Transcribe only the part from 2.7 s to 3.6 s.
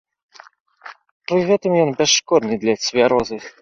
цвярозых.